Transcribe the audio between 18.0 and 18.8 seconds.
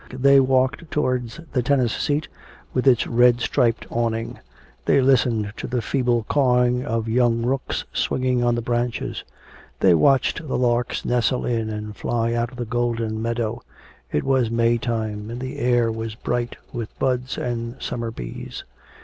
bees.